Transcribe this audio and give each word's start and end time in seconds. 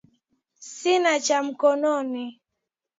Sina 0.75 1.13
cha 1.25 1.37
mkononi, 1.47 2.25